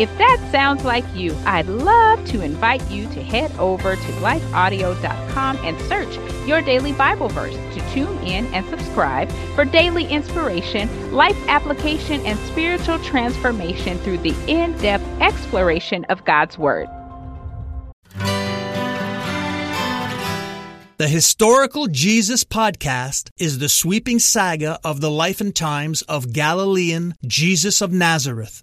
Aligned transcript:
If 0.00 0.16
that 0.16 0.42
sounds 0.50 0.82
like 0.82 1.04
you, 1.14 1.36
I'd 1.44 1.66
love 1.66 2.24
to 2.28 2.40
invite 2.40 2.90
you 2.90 3.06
to 3.08 3.22
head 3.22 3.52
over 3.58 3.96
to 3.96 4.12
lifeaudio.com 4.22 5.58
and 5.58 5.78
search 5.82 6.16
your 6.48 6.62
daily 6.62 6.94
Bible 6.94 7.28
verse 7.28 7.52
to 7.74 7.90
tune 7.92 8.16
in 8.20 8.46
and 8.54 8.64
subscribe 8.70 9.30
for 9.54 9.66
daily 9.66 10.06
inspiration, 10.06 11.12
life 11.12 11.36
application, 11.48 12.24
and 12.24 12.38
spiritual 12.48 12.98
transformation 13.00 13.98
through 13.98 14.16
the 14.16 14.34
in 14.46 14.72
depth 14.78 15.04
exploration 15.20 16.06
of 16.06 16.24
God's 16.24 16.56
Word. 16.56 16.88
The 20.96 21.08
Historical 21.08 21.88
Jesus 21.88 22.42
podcast 22.42 23.28
is 23.38 23.58
the 23.58 23.68
sweeping 23.68 24.18
saga 24.18 24.78
of 24.82 25.02
the 25.02 25.10
life 25.10 25.42
and 25.42 25.54
times 25.54 26.00
of 26.00 26.32
Galilean 26.32 27.16
Jesus 27.26 27.82
of 27.82 27.92
Nazareth 27.92 28.62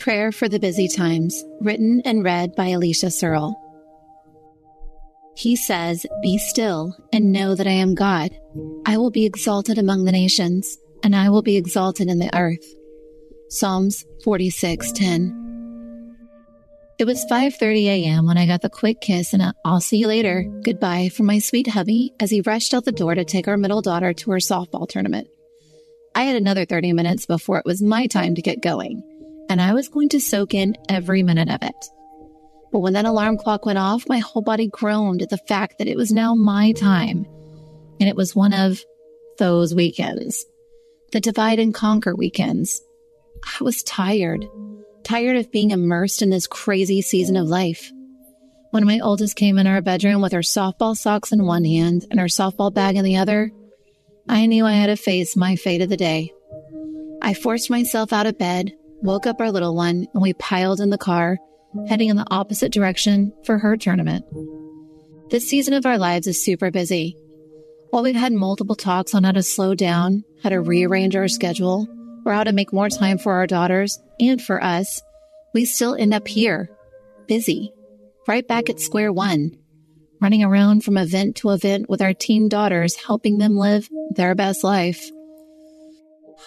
Prayer 0.00 0.32
for 0.32 0.48
the 0.48 0.58
busy 0.58 0.88
times, 0.88 1.44
written 1.60 2.00
and 2.06 2.24
read 2.24 2.54
by 2.56 2.68
Alicia 2.68 3.10
Searl. 3.10 3.54
He 5.36 5.56
says, 5.56 6.06
Be 6.22 6.38
still 6.38 6.96
and 7.12 7.32
know 7.32 7.54
that 7.54 7.66
I 7.66 7.72
am 7.72 7.94
God. 7.94 8.30
I 8.86 8.96
will 8.96 9.10
be 9.10 9.26
exalted 9.26 9.76
among 9.76 10.06
the 10.06 10.12
nations, 10.12 10.78
and 11.04 11.14
I 11.14 11.28
will 11.28 11.42
be 11.42 11.58
exalted 11.58 12.08
in 12.08 12.18
the 12.18 12.34
earth. 12.34 12.64
Psalms 13.50 14.06
46:10. 14.24 16.16
It 16.98 17.04
was 17.04 17.26
5:30 17.30 17.84
a.m. 17.84 18.26
when 18.26 18.38
I 18.38 18.46
got 18.46 18.62
the 18.62 18.70
quick 18.70 19.02
kiss 19.02 19.34
and 19.34 19.42
a 19.42 19.54
"I'll 19.66 19.82
see 19.82 19.98
you 19.98 20.06
later" 20.06 20.50
goodbye 20.62 21.10
from 21.10 21.26
my 21.26 21.40
sweet 21.40 21.66
hubby 21.66 22.14
as 22.18 22.30
he 22.30 22.40
rushed 22.40 22.72
out 22.72 22.86
the 22.86 22.92
door 22.92 23.14
to 23.14 23.24
take 23.26 23.48
our 23.48 23.58
middle 23.58 23.82
daughter 23.82 24.14
to 24.14 24.30
her 24.30 24.38
softball 24.38 24.88
tournament. 24.88 25.28
I 26.14 26.22
had 26.22 26.36
another 26.36 26.64
30 26.64 26.94
minutes 26.94 27.26
before 27.26 27.58
it 27.58 27.66
was 27.66 27.82
my 27.82 28.06
time 28.06 28.34
to 28.36 28.42
get 28.42 28.62
going 28.62 29.02
and 29.50 29.60
I 29.60 29.74
was 29.74 29.88
going 29.88 30.08
to 30.10 30.20
soak 30.20 30.54
in 30.54 30.76
every 30.88 31.24
minute 31.24 31.50
of 31.50 31.62
it. 31.62 31.74
But 32.72 32.78
when 32.78 32.92
that 32.92 33.04
alarm 33.04 33.36
clock 33.36 33.66
went 33.66 33.78
off, 33.78 34.08
my 34.08 34.20
whole 34.20 34.42
body 34.42 34.68
groaned 34.68 35.22
at 35.22 35.28
the 35.28 35.36
fact 35.36 35.78
that 35.78 35.88
it 35.88 35.96
was 35.96 36.12
now 36.12 36.36
my 36.36 36.70
time. 36.70 37.26
And 37.98 38.08
it 38.08 38.14
was 38.14 38.34
one 38.34 38.52
of 38.52 38.80
those 39.38 39.74
weekends, 39.74 40.46
the 41.10 41.20
divide 41.20 41.58
and 41.58 41.74
conquer 41.74 42.14
weekends. 42.14 42.80
I 43.44 43.64
was 43.64 43.82
tired, 43.82 44.46
tired 45.02 45.36
of 45.36 45.50
being 45.50 45.72
immersed 45.72 46.22
in 46.22 46.30
this 46.30 46.46
crazy 46.46 47.02
season 47.02 47.36
of 47.36 47.48
life. 47.48 47.90
When 48.70 48.86
my 48.86 49.00
oldest 49.00 49.34
came 49.34 49.58
in 49.58 49.66
our 49.66 49.82
bedroom 49.82 50.22
with 50.22 50.32
her 50.32 50.40
softball 50.40 50.96
socks 50.96 51.32
in 51.32 51.44
one 51.44 51.64
hand 51.64 52.06
and 52.08 52.20
her 52.20 52.26
softball 52.26 52.72
bag 52.72 52.94
in 52.94 53.04
the 53.04 53.16
other, 53.16 53.50
I 54.28 54.46
knew 54.46 54.64
I 54.64 54.74
had 54.74 54.86
to 54.86 54.96
face 54.96 55.36
my 55.36 55.56
fate 55.56 55.82
of 55.82 55.88
the 55.88 55.96
day. 55.96 56.32
I 57.20 57.34
forced 57.34 57.68
myself 57.68 58.12
out 58.12 58.26
of 58.26 58.38
bed, 58.38 58.72
woke 59.02 59.26
up 59.26 59.40
our 59.40 59.50
little 59.50 59.74
one, 59.74 60.06
and 60.12 60.22
we 60.22 60.32
piled 60.34 60.80
in 60.80 60.90
the 60.90 60.98
car, 60.98 61.38
heading 61.88 62.08
in 62.08 62.16
the 62.16 62.26
opposite 62.30 62.72
direction 62.72 63.32
for 63.44 63.58
her 63.58 63.76
tournament. 63.76 64.24
This 65.30 65.48
season 65.48 65.74
of 65.74 65.86
our 65.86 65.98
lives 65.98 66.26
is 66.26 66.44
super 66.44 66.70
busy. 66.70 67.16
While 67.90 68.02
we've 68.02 68.14
had 68.14 68.32
multiple 68.32 68.76
talks 68.76 69.14
on 69.14 69.24
how 69.24 69.32
to 69.32 69.42
slow 69.42 69.74
down, 69.74 70.24
how 70.42 70.48
to 70.50 70.60
rearrange 70.60 71.16
our 71.16 71.28
schedule, 71.28 71.88
or 72.24 72.32
how 72.32 72.44
to 72.44 72.52
make 72.52 72.72
more 72.72 72.88
time 72.88 73.18
for 73.18 73.32
our 73.32 73.46
daughters 73.46 73.98
and 74.18 74.40
for 74.40 74.62
us, 74.62 75.02
we 75.54 75.64
still 75.64 75.94
end 75.94 76.14
up 76.14 76.28
here, 76.28 76.70
busy, 77.26 77.72
right 78.28 78.46
back 78.46 78.68
at 78.68 78.80
square 78.80 79.12
one, 79.12 79.56
running 80.20 80.44
around 80.44 80.84
from 80.84 80.98
event 80.98 81.36
to 81.36 81.50
event 81.50 81.88
with 81.88 82.02
our 82.02 82.12
teen 82.12 82.48
daughters, 82.48 82.94
helping 82.94 83.38
them 83.38 83.56
live 83.56 83.88
their 84.10 84.34
best 84.34 84.62
life. 84.62 85.10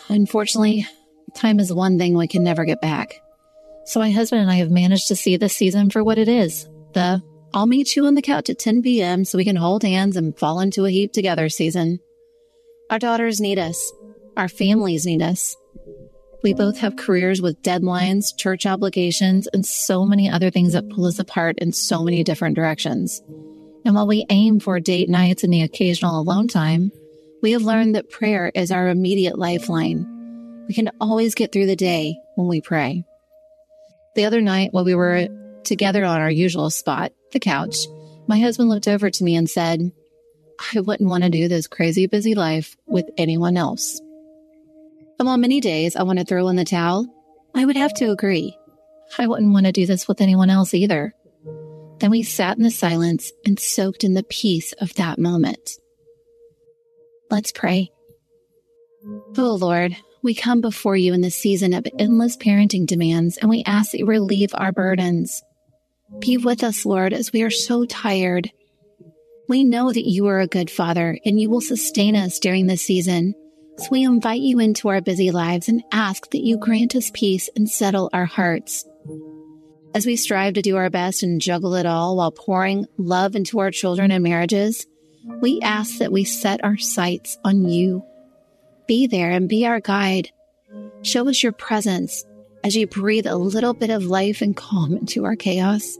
Unfortunately, 0.10 0.86
Time 1.36 1.60
is 1.60 1.74
one 1.74 1.98
thing 1.98 2.16
we 2.16 2.28
can 2.28 2.44
never 2.44 2.66
get 2.66 2.82
back. 2.82 3.22
So 3.86 4.00
my 4.00 4.12
husband 4.12 4.42
and 4.42 4.52
I 4.52 4.56
have 4.56 4.72
managed 4.72 5.08
to 5.08 5.16
see 5.16 5.36
this 5.38 5.56
season 5.56 5.90
for 5.90 6.04
what 6.04 6.18
it 6.18 6.28
is. 6.28 6.70
The 6.94 7.22
I'll 7.54 7.68
meet 7.68 7.96
you 7.96 8.06
on 8.08 8.16
the 8.16 8.22
couch 8.22 8.50
at 8.50 8.58
10 8.58 8.82
p.m. 8.82 9.26
so 9.26 9.38
we 9.38 9.46
can 9.46 9.56
hold 9.56 9.84
hands 9.84 10.18
and 10.18 10.38
fall 10.38 10.60
into 10.60 10.86
a 10.86 10.90
heap 10.90 11.14
together 11.14 11.50
season. 11.50 12.00
Our 12.90 12.98
daughters 12.98 13.40
need 13.40 13.60
us. 13.60 13.92
Our 14.36 14.48
families 14.48 15.06
need 15.06 15.22
us. 15.22 15.56
We 16.42 16.54
both 16.54 16.80
have 16.80 16.96
careers 16.96 17.42
with 17.42 17.62
deadlines, 17.62 18.36
church 18.36 18.66
obligations, 18.66 19.48
and 19.54 19.66
so 19.66 20.06
many 20.06 20.30
other 20.30 20.50
things 20.50 20.74
that 20.74 20.90
pull 20.90 21.06
us 21.06 21.20
apart 21.20 21.60
in 21.60 21.72
so 21.74 22.04
many 22.04 22.24
different 22.24 22.56
directions. 22.56 23.22
And 23.86 23.96
while 23.96 24.08
we 24.08 24.26
aim 24.30 24.60
for 24.60 24.80
date 24.80 25.10
nights 25.10 25.44
and 25.44 25.54
the 25.54 25.62
occasional 25.62 26.20
alone 26.20 26.48
time, 26.48 26.92
we 27.42 27.52
have 27.52 27.62
learned 27.62 27.96
that 27.96 28.10
prayer 28.10 28.52
is 28.56 28.72
our 28.72 28.88
immediate 28.88 29.38
lifeline 29.38 30.13
we 30.68 30.74
can 30.74 30.92
always 31.00 31.36
get 31.36 31.52
through 31.52 31.66
the 31.68 31.76
day 31.76 32.18
when 32.36 32.48
we 32.48 32.62
pray. 32.62 33.04
The 34.16 34.26
other 34.26 34.42
night, 34.42 34.74
while 34.74 34.86
we 34.86 34.96
were 34.96 35.28
together 35.64 36.06
on 36.06 36.22
our 36.22 36.32
usual 36.32 36.70
spot, 36.70 37.12
the 37.32 37.40
couch, 37.40 37.76
my 38.28 38.40
husband 38.40 38.70
looked 38.70 38.88
over 38.88 39.10
to 39.10 39.24
me 39.24 39.36
and 39.36 39.50
said, 39.50 39.92
I 40.74 40.80
wouldn't 40.80 41.10
want 41.10 41.24
to 41.24 41.30
do 41.30 41.48
this 41.48 41.68
crazy 41.68 42.08
busy 42.08 42.36
life 42.36 42.76
with 42.86 43.10
anyone 43.18 43.58
else. 43.58 44.00
And 45.20 45.28
while 45.28 45.38
many 45.38 45.60
days 45.60 45.96
I 45.96 46.04
want 46.04 46.20
to 46.20 46.26
throw 46.26 46.48
in 46.48 46.56
the 46.56 46.66
towel, 46.66 47.08
I 47.56 47.66
would 47.66 47.76
have 47.76 47.94
to 47.96 48.12
agree. 48.12 48.58
I 49.18 49.28
wouldn't 49.28 49.54
want 49.54 49.66
to 49.66 49.72
do 49.72 49.86
this 49.86 50.08
with 50.08 50.22
anyone 50.22 50.50
else 50.50 50.74
either. 50.74 51.14
Then 52.00 52.12
we 52.12 52.24
sat 52.24 52.58
in 52.58 52.64
the 52.64 52.72
silence 52.72 53.32
and 53.46 53.60
soaked 53.60 54.04
in 54.04 54.14
the 54.14 54.24
peace 54.24 54.74
of 54.74 54.94
that 54.96 55.20
moment. 55.20 55.78
Let's 57.30 57.52
pray. 57.52 57.92
Oh 59.38 59.58
Lord, 59.60 59.96
we 60.24 60.34
come 60.34 60.62
before 60.62 60.96
you 60.96 61.14
in 61.14 61.22
this 61.22 61.36
season 61.36 61.74
of 61.74 61.86
endless 62.00 62.38
parenting 62.38 62.88
demands 62.88 63.38
and 63.38 63.50
we 63.50 63.62
ask 63.66 63.92
that 63.92 64.00
you 64.00 64.06
relieve 64.06 64.52
our 64.54 64.72
burdens. 64.72 65.44
Be 66.20 66.38
with 66.38 66.64
us, 66.64 66.86
Lord, 66.86 67.12
as 67.12 67.34
we 67.34 67.44
are 67.44 67.50
so 67.50 67.86
tired. 67.86 68.50
We 69.50 69.66
know 69.66 69.92
that 69.92 70.10
you 70.10 70.28
are 70.28 70.40
a 70.40 70.48
good 70.48 70.72
father 70.72 71.20
and 71.26 71.40
you 71.40 71.50
will 71.50 71.62
sustain 71.62 72.16
us 72.16 72.40
during 72.40 72.68
this 72.68 72.82
season. 72.82 73.34
So 73.80 73.88
we 73.92 74.04
invite 74.04 74.40
you 74.40 74.60
into 74.60 74.88
our 74.88 75.02
busy 75.02 75.32
lives 75.32 75.68
and 75.68 75.84
ask 75.92 76.30
that 76.32 76.44
you 76.44 76.58
grant 76.58 76.96
us 76.96 77.12
peace 77.14 77.50
and 77.56 77.70
settle 77.70 78.10
our 78.14 78.26
hearts. 78.26 78.86
As 79.94 80.06
we 80.06 80.16
strive 80.16 80.54
to 80.54 80.62
do 80.62 80.78
our 80.78 80.90
best 80.90 81.22
and 81.22 81.42
juggle 81.42 81.76
it 81.76 81.86
all 81.86 82.16
while 82.16 82.32
pouring 82.32 82.86
love 82.98 83.36
into 83.36 83.60
our 83.60 83.72
children 83.72 84.10
and 84.10 84.24
marriages, 84.24 84.88
we 85.42 85.60
ask 85.62 85.98
that 85.98 86.12
we 86.12 86.24
set 86.24 86.64
our 86.64 86.78
sights 86.78 87.38
on 87.44 87.66
you 87.66 88.04
be 88.88 89.08
there 89.08 89.32
and 89.32 89.50
be 89.50 89.66
our 89.66 89.80
guide. 89.80 90.32
Show 91.02 91.28
us 91.30 91.44
your 91.44 91.52
presence 91.52 92.26
as 92.64 92.76
you 92.76 92.88
breathe 92.88 93.28
a 93.28 93.36
little 93.36 93.74
bit 93.74 93.90
of 93.90 94.06
life 94.06 94.42
and 94.42 94.56
calm 94.56 94.96
into 94.98 95.26
our 95.26 95.36
chaos. 95.36 95.98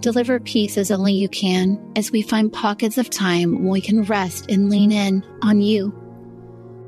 Deliver 0.00 0.40
peace 0.40 0.76
as 0.76 0.90
only 0.90 1.14
you 1.14 1.28
can 1.28 1.92
as 1.94 2.10
we 2.10 2.22
find 2.22 2.52
pockets 2.52 2.98
of 2.98 3.08
time 3.08 3.54
when 3.54 3.68
we 3.68 3.80
can 3.80 4.02
rest 4.02 4.50
and 4.50 4.68
lean 4.68 4.90
in 4.90 5.24
on 5.42 5.60
you. 5.60 5.94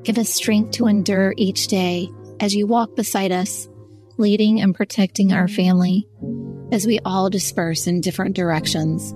Give 0.02 0.18
us 0.18 0.34
strength 0.34 0.72
to 0.72 0.86
endure 0.86 1.32
each 1.36 1.68
day 1.68 2.08
as 2.40 2.54
you 2.54 2.66
walk 2.66 2.96
beside 2.96 3.30
us, 3.30 3.68
leading 4.18 4.60
and 4.60 4.74
protecting 4.74 5.32
our 5.32 5.46
family 5.46 6.08
as 6.72 6.86
we 6.86 6.98
all 7.04 7.30
disperse 7.30 7.86
in 7.86 8.00
different 8.00 8.34
directions. 8.34 9.14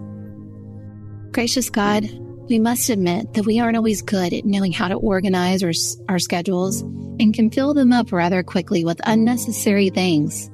Gracious 1.32 1.68
God, 1.68 2.08
we 2.48 2.58
must 2.58 2.88
admit 2.88 3.34
that 3.34 3.44
we 3.44 3.60
aren't 3.60 3.76
always 3.76 4.02
good 4.02 4.32
at 4.32 4.44
knowing 4.44 4.72
how 4.72 4.88
to 4.88 4.94
organize 4.94 5.62
our, 5.62 5.72
our 6.08 6.18
schedules 6.18 6.80
and 7.20 7.34
can 7.34 7.50
fill 7.50 7.74
them 7.74 7.92
up 7.92 8.10
rather 8.12 8.42
quickly 8.42 8.84
with 8.84 9.00
unnecessary 9.04 9.90
things. 9.90 10.50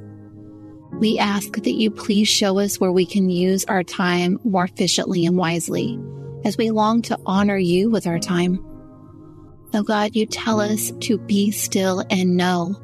We 0.92 1.18
ask 1.18 1.54
that 1.54 1.74
you 1.74 1.90
please 1.90 2.28
show 2.28 2.58
us 2.58 2.80
where 2.80 2.92
we 2.92 3.06
can 3.06 3.30
use 3.30 3.64
our 3.66 3.82
time 3.82 4.38
more 4.44 4.64
efficiently 4.64 5.26
and 5.26 5.36
wisely 5.36 5.98
as 6.44 6.56
we 6.56 6.70
long 6.70 7.02
to 7.02 7.18
honor 7.26 7.56
you 7.56 7.90
with 7.90 8.06
our 8.06 8.18
time. 8.18 8.64
Oh 9.72 9.82
God, 9.82 10.14
you 10.14 10.26
tell 10.26 10.60
us 10.60 10.92
to 11.00 11.18
be 11.18 11.50
still 11.50 12.04
and 12.10 12.36
know. 12.36 12.76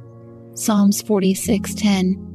Psalms 0.55 1.03
46:10. 1.03 2.27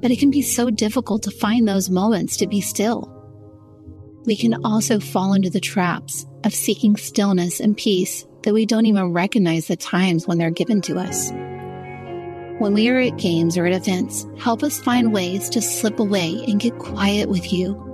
But 0.00 0.10
it 0.10 0.18
can 0.18 0.30
be 0.30 0.40
so 0.40 0.70
difficult 0.70 1.22
to 1.24 1.30
find 1.30 1.68
those 1.68 1.90
moments 1.90 2.38
to 2.38 2.46
be 2.46 2.62
still. 2.62 3.09
We 4.26 4.36
can 4.36 4.64
also 4.64 5.00
fall 5.00 5.32
into 5.32 5.50
the 5.50 5.60
traps 5.60 6.26
of 6.44 6.54
seeking 6.54 6.96
stillness 6.96 7.60
and 7.60 7.76
peace 7.76 8.26
that 8.42 8.54
we 8.54 8.66
don't 8.66 8.86
even 8.86 9.12
recognize 9.12 9.66
the 9.66 9.76
times 9.76 10.26
when 10.26 10.38
they're 10.38 10.50
given 10.50 10.80
to 10.82 10.98
us. 10.98 11.30
When 12.60 12.74
we 12.74 12.88
are 12.90 12.98
at 12.98 13.16
games 13.16 13.56
or 13.56 13.64
at 13.66 13.72
events, 13.72 14.26
help 14.38 14.62
us 14.62 14.80
find 14.80 15.12
ways 15.12 15.48
to 15.50 15.62
slip 15.62 15.98
away 15.98 16.44
and 16.46 16.60
get 16.60 16.78
quiet 16.78 17.28
with 17.28 17.52
you. 17.52 17.86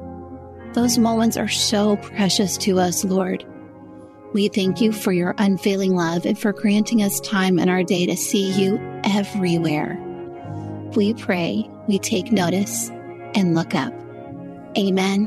Those 0.72 0.98
moments 0.98 1.36
are 1.36 1.48
so 1.48 1.96
precious 1.96 2.56
to 2.58 2.80
us, 2.80 3.04
Lord. 3.04 3.44
We 4.32 4.48
thank 4.48 4.80
you 4.80 4.92
for 4.92 5.12
your 5.12 5.34
unfailing 5.38 5.94
love 5.94 6.26
and 6.26 6.38
for 6.38 6.52
granting 6.52 7.02
us 7.02 7.20
time 7.20 7.58
in 7.58 7.68
our 7.68 7.84
day 7.84 8.06
to 8.06 8.16
see 8.16 8.50
you 8.52 8.78
everywhere. 9.04 10.02
We 10.96 11.14
pray, 11.14 11.70
we 11.86 11.98
take 11.98 12.32
notice, 12.32 12.90
and 13.34 13.54
look 13.54 13.74
up. 13.74 13.94
Amen. 14.76 15.26